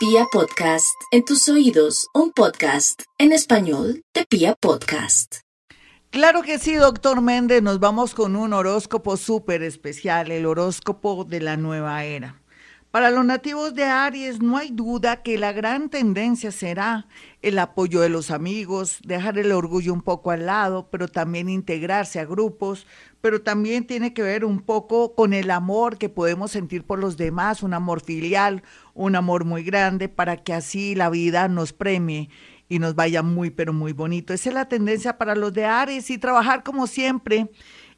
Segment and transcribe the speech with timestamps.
[0.00, 5.40] Pia Podcast, en tus oídos, un podcast en español de Pia Podcast.
[6.08, 11.40] Claro que sí, doctor Méndez, nos vamos con un horóscopo súper especial, el horóscopo de
[11.40, 12.40] la nueva era.
[12.90, 17.06] Para los nativos de Aries no hay duda que la gran tendencia será
[17.40, 22.18] el apoyo de los amigos, dejar el orgullo un poco al lado, pero también integrarse
[22.18, 22.88] a grupos,
[23.20, 27.16] pero también tiene que ver un poco con el amor que podemos sentir por los
[27.16, 32.28] demás, un amor filial, un amor muy grande, para que así la vida nos premie
[32.68, 34.34] y nos vaya muy, pero muy bonito.
[34.34, 37.50] Esa es la tendencia para los de Aries y trabajar como siempre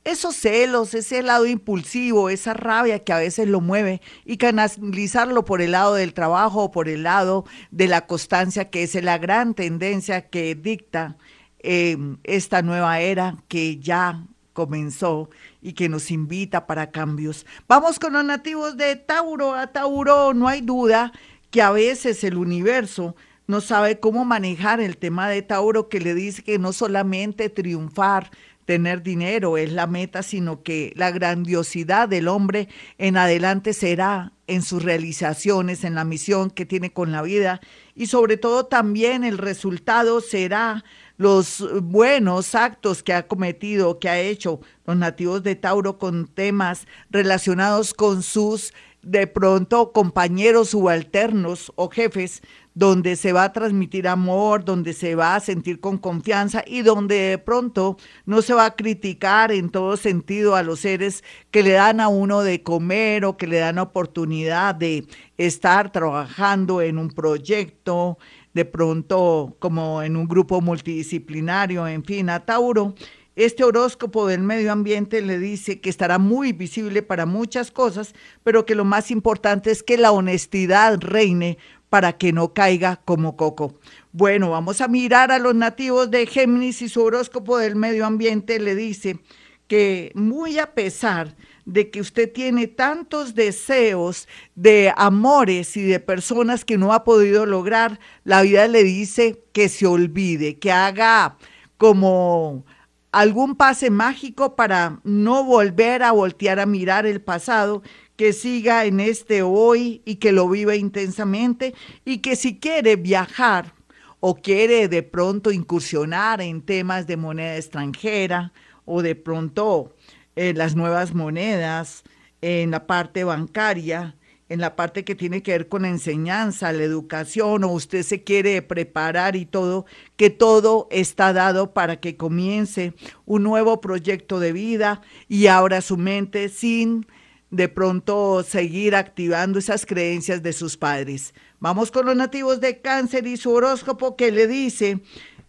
[0.04, 5.62] esos celos, ese lado impulsivo, esa rabia que a veces lo mueve y canalizarlo por
[5.62, 9.54] el lado del trabajo o por el lado de la constancia, que es la gran
[9.54, 11.16] tendencia que dicta
[11.60, 15.30] eh, esta nueva era que ya comenzó
[15.60, 17.46] y que nos invita para cambios.
[17.68, 19.54] Vamos con los nativos de Tauro.
[19.54, 21.12] A Tauro no hay duda
[21.50, 23.14] que a veces el universo
[23.46, 28.30] no sabe cómo manejar el tema de Tauro, que le dice que no solamente triunfar,
[28.64, 34.62] tener dinero es la meta, sino que la grandiosidad del hombre en adelante será en
[34.62, 37.60] sus realizaciones, en la misión que tiene con la vida.
[37.94, 40.84] Y sobre todo también el resultado será
[41.16, 46.86] los buenos actos que ha cometido, que ha hecho los nativos de Tauro con temas
[47.10, 52.42] relacionados con sus de pronto compañeros subalternos o jefes
[52.74, 57.14] donde se va a transmitir amor, donde se va a sentir con confianza y donde
[57.16, 61.72] de pronto no se va a criticar en todo sentido a los seres que le
[61.72, 65.06] dan a uno de comer o que le dan oportunidad de
[65.36, 68.18] estar trabajando en un proyecto,
[68.54, 72.94] de pronto como en un grupo multidisciplinario, en fin, a Tauro.
[73.34, 78.14] Este horóscopo del medio ambiente le dice que estará muy visible para muchas cosas,
[78.44, 81.56] pero que lo más importante es que la honestidad reine
[81.92, 83.74] para que no caiga como coco.
[84.12, 88.58] Bueno, vamos a mirar a los nativos de Géminis y su horóscopo del medio ambiente
[88.58, 89.18] le dice
[89.66, 91.36] que muy a pesar
[91.66, 97.44] de que usted tiene tantos deseos de amores y de personas que no ha podido
[97.44, 101.36] lograr, la vida le dice que se olvide, que haga
[101.76, 102.64] como
[103.10, 107.82] algún pase mágico para no volver a voltear a mirar el pasado
[108.16, 111.74] que siga en este hoy y que lo viva intensamente
[112.04, 113.74] y que si quiere viajar
[114.20, 118.52] o quiere de pronto incursionar en temas de moneda extranjera
[118.84, 119.96] o de pronto
[120.36, 122.04] en las nuevas monedas,
[122.40, 124.16] en la parte bancaria,
[124.48, 128.22] en la parte que tiene que ver con la enseñanza, la educación, o usted se
[128.22, 129.86] quiere preparar y todo,
[130.16, 132.92] que todo está dado para que comience
[133.24, 137.06] un nuevo proyecto de vida y abra su mente sin
[137.52, 141.34] de pronto seguir activando esas creencias de sus padres.
[141.60, 145.00] Vamos con los nativos de cáncer y su horóscopo que le dice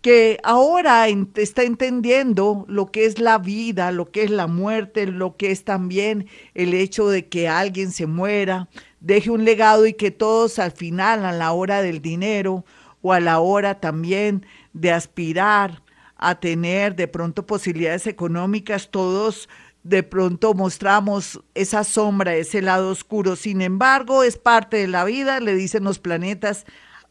[0.01, 5.37] que ahora está entendiendo lo que es la vida, lo que es la muerte, lo
[5.37, 8.67] que es también el hecho de que alguien se muera,
[8.99, 12.65] deje un legado y que todos al final, a la hora del dinero
[13.01, 15.81] o a la hora también de aspirar
[16.17, 19.47] a tener de pronto posibilidades económicas, todos
[19.83, 23.35] de pronto mostramos esa sombra, ese lado oscuro.
[23.35, 26.65] Sin embargo, es parte de la vida, le dicen los planetas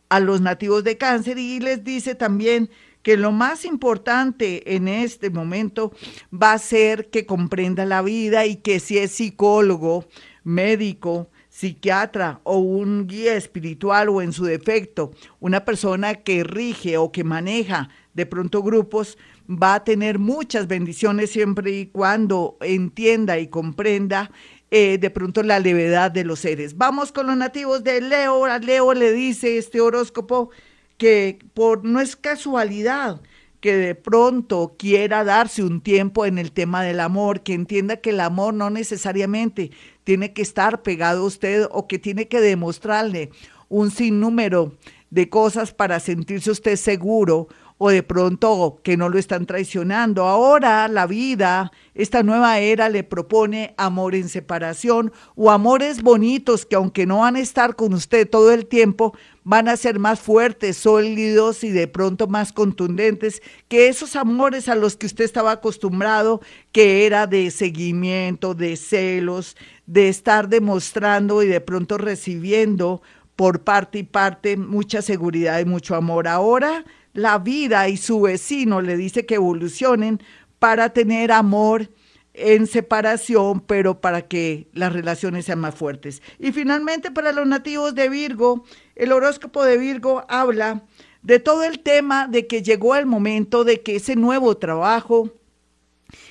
[0.08, 2.70] a los nativos de cáncer y les dice también
[3.02, 5.92] que lo más importante en este momento
[6.32, 10.06] va a ser que comprenda la vida y que si es psicólogo,
[10.44, 17.12] médico, psiquiatra o un guía espiritual o en su defecto, una persona que rige o
[17.12, 19.18] que maneja de pronto grupos,
[19.60, 24.30] va a tener muchas bendiciones siempre y cuando entienda y comprenda
[24.70, 26.76] eh, de pronto la levedad de los seres.
[26.76, 28.44] Vamos con los nativos de Leo.
[28.44, 30.50] A Leo le dice este horóscopo
[30.96, 33.20] que por no es casualidad
[33.62, 38.10] que de pronto quiera darse un tiempo en el tema del amor, que entienda que
[38.10, 39.70] el amor no necesariamente
[40.02, 43.30] tiene que estar pegado a usted o que tiene que demostrarle
[43.68, 44.76] un sinnúmero
[45.10, 47.46] de cosas para sentirse usted seguro
[47.84, 50.22] o de pronto que no lo están traicionando.
[50.22, 56.76] Ahora la vida, esta nueva era le propone amor en separación o amores bonitos que
[56.76, 60.76] aunque no van a estar con usted todo el tiempo, van a ser más fuertes,
[60.76, 66.40] sólidos y de pronto más contundentes que esos amores a los que usted estaba acostumbrado,
[66.70, 69.56] que era de seguimiento, de celos,
[69.86, 73.02] de estar demostrando y de pronto recibiendo
[73.34, 76.28] por parte y parte mucha seguridad y mucho amor.
[76.28, 80.22] Ahora la vida y su vecino le dice que evolucionen
[80.58, 81.90] para tener amor
[82.34, 86.22] en separación, pero para que las relaciones sean más fuertes.
[86.38, 88.64] Y finalmente, para los nativos de Virgo,
[88.96, 90.84] el horóscopo de Virgo habla
[91.22, 95.30] de todo el tema de que llegó el momento de que ese nuevo trabajo,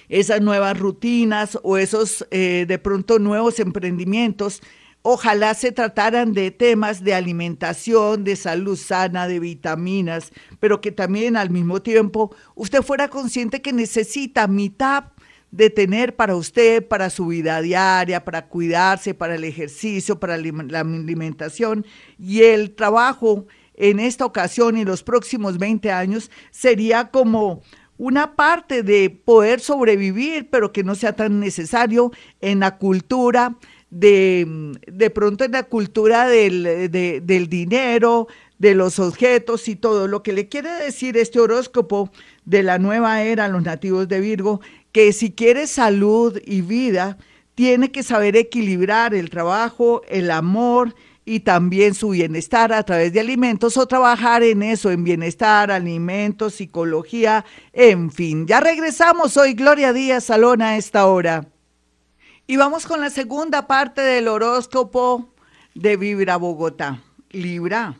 [0.09, 4.61] esas nuevas rutinas o esos eh, de pronto nuevos emprendimientos,
[5.01, 11.37] ojalá se trataran de temas de alimentación, de salud sana, de vitaminas, pero que también
[11.37, 15.05] al mismo tiempo usted fuera consciente que necesita mitad
[15.51, 20.79] de tener para usted, para su vida diaria, para cuidarse, para el ejercicio, para la
[20.79, 21.85] alimentación
[22.17, 27.61] y el trabajo en esta ocasión y los próximos 20 años sería como
[27.97, 33.57] una parte de poder sobrevivir, pero que no sea tan necesario en la cultura,
[33.91, 38.27] de, de pronto en la cultura del, del dinero,
[38.57, 40.07] de los objetos y todo.
[40.07, 42.11] Lo que le quiere decir este horóscopo
[42.45, 44.61] de la nueva era a los nativos de Virgo
[44.91, 47.17] que si quiere salud y vida,
[47.55, 50.95] tiene que saber equilibrar el trabajo, el amor
[51.25, 56.55] y también su bienestar a través de alimentos o trabajar en eso, en bienestar, alimentos,
[56.55, 58.47] psicología, en fin.
[58.47, 61.50] Ya regresamos hoy, Gloria Díaz Salón a esta hora.
[62.51, 65.33] Y vamos con la segunda parte del horóscopo
[65.73, 67.01] de Vibra Bogotá.
[67.29, 67.95] Libra.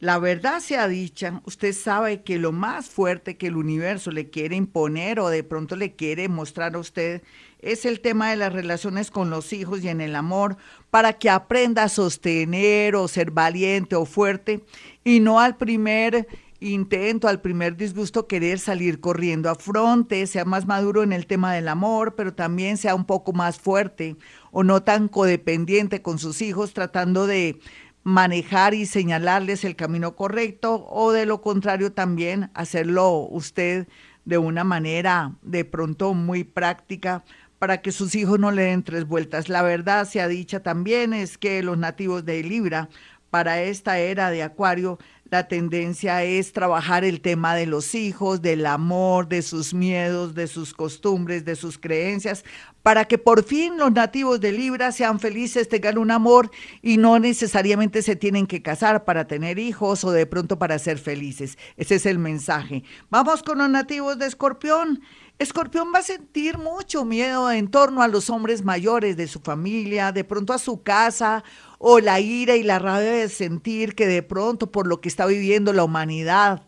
[0.00, 4.56] La verdad sea dicha, usted sabe que lo más fuerte que el universo le quiere
[4.56, 7.22] imponer o de pronto le quiere mostrar a usted
[7.60, 10.56] es el tema de las relaciones con los hijos y en el amor
[10.90, 14.64] para que aprenda a sostener o ser valiente o fuerte
[15.04, 16.26] y no al primer
[16.60, 21.54] intento, al primer disgusto querer salir corriendo a fronte, sea más maduro en el tema
[21.54, 24.16] del amor, pero también sea un poco más fuerte
[24.50, 27.60] o no tan codependiente con sus hijos tratando de
[28.02, 33.86] manejar y señalarles el camino correcto o de lo contrario también hacerlo usted
[34.24, 37.24] de una manera de pronto muy práctica
[37.58, 39.48] para que sus hijos no le den tres vueltas.
[39.48, 42.88] La verdad sea dicha también es que los nativos de Libra
[43.30, 44.98] para esta era de Acuario
[45.30, 50.46] la tendencia es trabajar el tema de los hijos, del amor, de sus miedos, de
[50.46, 52.44] sus costumbres, de sus creencias,
[52.82, 57.18] para que por fin los nativos de Libra sean felices, tengan un amor y no
[57.18, 61.58] necesariamente se tienen que casar para tener hijos o de pronto para ser felices.
[61.76, 62.82] Ese es el mensaje.
[63.10, 65.02] Vamos con los nativos de Escorpión.
[65.38, 70.10] Escorpión va a sentir mucho miedo en torno a los hombres mayores de su familia,
[70.10, 71.44] de pronto a su casa
[71.78, 75.26] o la ira y la rabia de sentir que de pronto por lo que está
[75.26, 76.66] viviendo la humanidad,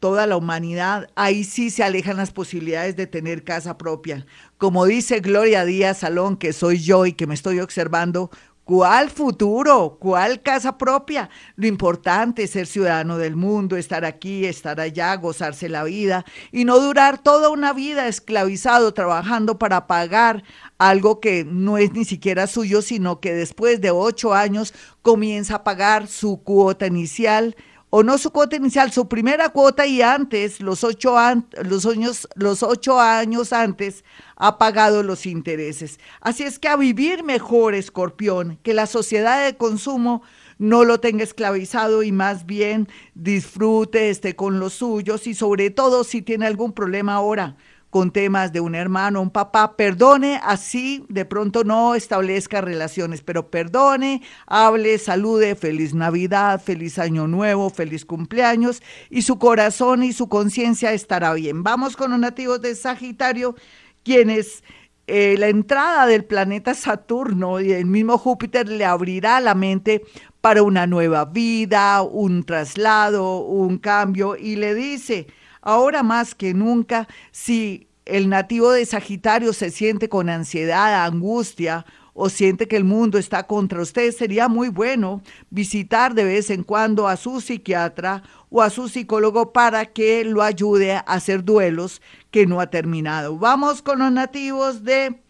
[0.00, 4.24] toda la humanidad, ahí sí se alejan las posibilidades de tener casa propia.
[4.56, 8.30] Como dice Gloria Díaz Salón, que soy yo y que me estoy observando,
[8.68, 9.96] ¿Cuál futuro?
[9.98, 11.30] ¿Cuál casa propia?
[11.56, 16.66] Lo importante es ser ciudadano del mundo, estar aquí, estar allá, gozarse la vida y
[16.66, 20.44] no durar toda una vida esclavizado trabajando para pagar
[20.76, 25.64] algo que no es ni siquiera suyo, sino que después de ocho años comienza a
[25.64, 27.56] pagar su cuota inicial
[27.90, 31.16] o no su cuota inicial, su primera cuota y antes, los ocho,
[31.62, 32.28] los años,
[32.62, 34.04] ocho años antes,
[34.36, 35.98] ha pagado los intereses.
[36.20, 40.22] Así es que a vivir mejor, escorpión, que la sociedad de consumo
[40.58, 46.04] no lo tenga esclavizado y más bien disfrute, esté con los suyos y sobre todo
[46.04, 47.56] si tiene algún problema ahora
[47.90, 53.50] con temas de un hermano, un papá, perdone, así de pronto no establezca relaciones, pero
[53.50, 60.28] perdone, hable, salude, feliz Navidad, feliz Año Nuevo, feliz cumpleaños y su corazón y su
[60.28, 61.62] conciencia estará bien.
[61.62, 63.54] Vamos con los nativos de Sagitario,
[64.02, 64.62] quienes
[65.06, 70.02] eh, la entrada del planeta Saturno y el mismo Júpiter le abrirá la mente
[70.42, 75.26] para una nueva vida, un traslado, un cambio y le dice,
[75.60, 81.84] Ahora más que nunca, si el nativo de Sagitario se siente con ansiedad, angustia
[82.14, 86.64] o siente que el mundo está contra usted, sería muy bueno visitar de vez en
[86.64, 92.02] cuando a su psiquiatra o a su psicólogo para que lo ayude a hacer duelos
[92.32, 93.38] que no ha terminado.
[93.38, 95.22] Vamos con los nativos de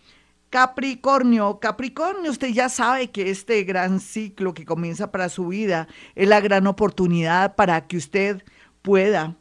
[0.48, 1.58] Capricornio.
[1.60, 6.40] Capricornio, usted ya sabe que este gran ciclo que comienza para su vida es la
[6.40, 8.42] gran oportunidad para que usted
[8.80, 9.36] pueda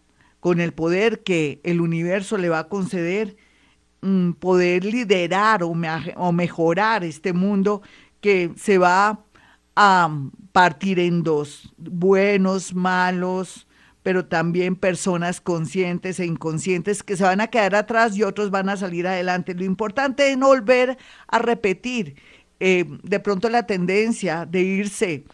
[0.47, 3.35] con el poder que el universo le va a conceder,
[3.99, 5.73] mm, poder liderar o,
[6.31, 7.81] mejorar este mundo
[8.21, 9.25] que se va
[9.75, 10.09] a
[10.53, 13.67] partir en dos, buenos, malos,
[14.03, 18.69] pero también personas conscientes e inconscientes que se van a quedar atrás y otros van
[18.69, 19.53] a salir adelante.
[19.53, 22.15] Lo importante es no volver a repetir
[22.61, 25.25] eh, de pronto la tendencia de irse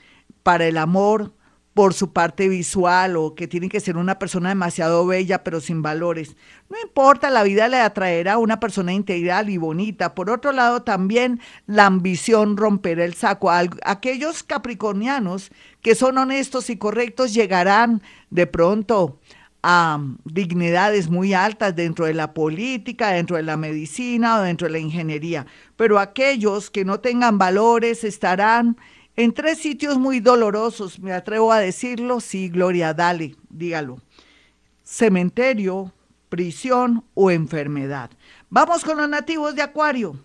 [0.42, 1.36] para el amor,
[1.74, 5.82] por su parte visual o que tiene que ser una persona demasiado bella pero sin
[5.82, 6.36] valores.
[6.70, 10.14] No importa, la vida le atraerá a una persona integral y bonita.
[10.14, 13.50] Por otro lado, también la ambición romperá el saco.
[13.52, 15.52] Aquellos capricornianos
[15.82, 19.20] que son honestos y correctos llegarán de pronto
[19.64, 24.74] a dignidades muy altas dentro de la política, dentro de la medicina o dentro de
[24.74, 25.48] la ingeniería.
[25.78, 28.78] Pero aquellos que no tengan valores estarán
[29.16, 34.00] en tres sitios muy dolorosos, me atrevo a decirlo, sí, Gloria, dale, dígalo.
[34.84, 35.94] Cementerio,
[36.30, 38.10] prisión o enfermedad.
[38.50, 40.18] Vamos con los nativos de Acuario.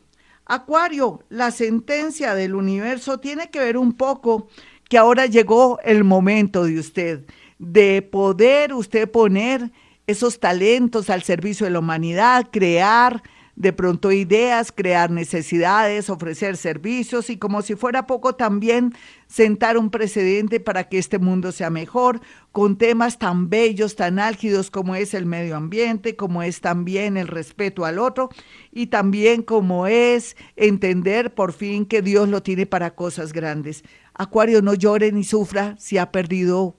[0.46, 4.48] Acuario, la sentencia del universo tiene que ver un poco
[4.88, 7.26] que ahora llegó el momento de usted,
[7.58, 9.70] de poder usted poner
[10.06, 13.22] esos talentos al servicio de la humanidad, crear,
[13.58, 18.94] de pronto ideas, crear necesidades, ofrecer servicios y como si fuera poco también
[19.26, 22.20] sentar un precedente para que este mundo sea mejor
[22.52, 27.26] con temas tan bellos, tan álgidos como es el medio ambiente, como es también el
[27.26, 28.28] respeto al otro
[28.70, 33.82] y también como es entender por fin que Dios lo tiene para cosas grandes.
[34.14, 36.76] Acuario, no llore ni sufra si ha perdido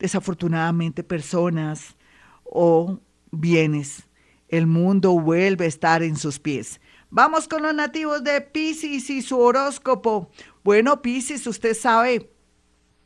[0.00, 1.94] desafortunadamente personas
[2.42, 2.98] o
[3.30, 4.05] bienes
[4.48, 6.80] el mundo vuelve a estar en sus pies.
[7.10, 10.30] Vamos con los nativos de Pisces y su horóscopo.
[10.64, 12.30] Bueno, Pisces, usted sabe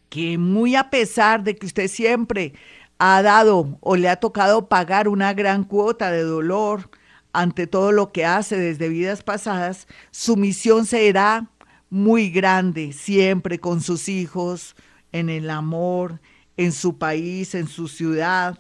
[0.09, 2.55] que muy a pesar de que usted siempre
[2.99, 6.91] ha dado o le ha tocado pagar una gran cuota de dolor
[7.33, 11.49] ante todo lo que hace desde vidas pasadas, su misión será
[11.89, 14.75] muy grande, siempre con sus hijos,
[15.13, 16.21] en el amor,
[16.57, 18.59] en su país, en su ciudad,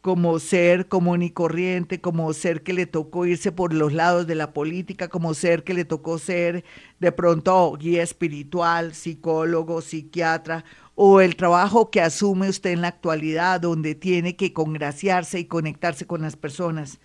[0.00, 4.34] como ser común y corriente, como ser que le tocó irse por los lados de
[4.34, 6.64] la política, como ser que le tocó ser
[7.00, 10.64] de pronto guía espiritual, psicólogo, psiquiatra,
[10.94, 16.06] o el trabajo que asume usted en la actualidad, donde tiene que congraciarse y conectarse
[16.06, 16.98] con las personas.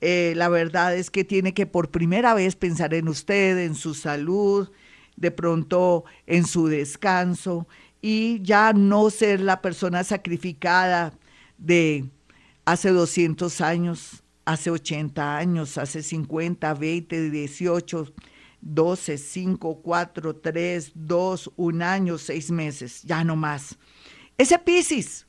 [0.00, 3.94] Eh, la verdad es que tiene que por primera vez pensar en usted, en su
[3.94, 4.70] salud,
[5.16, 7.66] de pronto en su descanso
[8.00, 11.12] y ya no ser la persona sacrificada
[11.58, 12.04] de
[12.68, 18.12] hace 200 años, hace 80 años, hace 50, 20, 18,
[18.60, 23.78] 12, 5, 4, 3, 2, un año, seis meses, ya no más.
[24.36, 25.26] Ese Piscis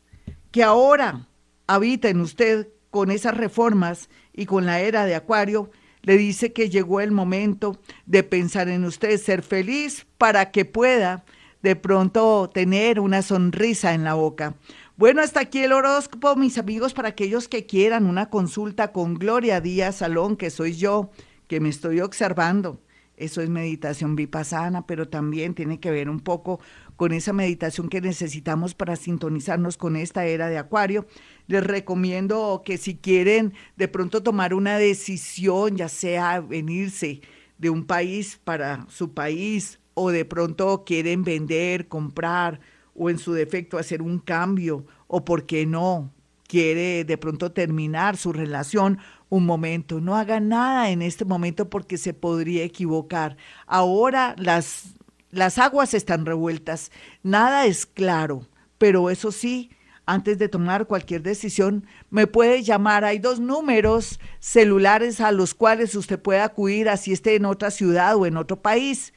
[0.52, 1.30] que ahora
[1.66, 6.70] habita en usted con esas reformas y con la era de Acuario, le dice que
[6.70, 11.24] llegó el momento de pensar en usted, ser feliz para que pueda
[11.62, 14.56] de pronto tener una sonrisa en la boca.
[15.00, 19.62] Bueno, hasta aquí el horóscopo, mis amigos, para aquellos que quieran una consulta con Gloria
[19.62, 21.10] Díaz Salón, que soy yo,
[21.48, 22.82] que me estoy observando.
[23.16, 26.60] Eso es meditación vipassana, pero también tiene que ver un poco
[26.98, 31.08] con esa meditación que necesitamos para sintonizarnos con esta era de Acuario.
[31.48, 37.22] Les recomiendo que si quieren de pronto tomar una decisión, ya sea venirse
[37.58, 42.60] de un país para su país o de pronto quieren vender, comprar,
[43.00, 46.12] o en su defecto hacer un cambio o porque no
[46.48, 50.02] quiere de pronto terminar su relación un momento.
[50.02, 53.38] No haga nada en este momento porque se podría equivocar.
[53.66, 54.96] Ahora las,
[55.32, 56.92] las aguas están revueltas,
[57.24, 59.72] nada es claro, pero eso sí,
[60.06, 63.06] antes de tomar cualquier decisión, me puede llamar.
[63.06, 68.18] Hay dos números celulares a los cuales usted puede acudir, así esté en otra ciudad
[68.18, 69.14] o en otro país